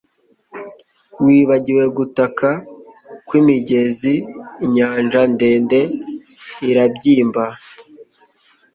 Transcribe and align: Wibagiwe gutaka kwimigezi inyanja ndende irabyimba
Wibagiwe 1.23 1.83
gutaka 1.97 2.49
kwimigezi 3.27 4.13
inyanja 4.65 5.21
ndende 5.33 5.79
irabyimba 6.69 7.45